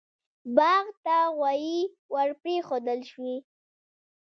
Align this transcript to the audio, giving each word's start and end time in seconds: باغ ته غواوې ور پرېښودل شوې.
باغ 0.55 0.85
ته 1.03 1.17
غواوې 1.37 1.79
ور 2.13 2.29
پرېښودل 2.41 2.99
شوې. 3.11 3.35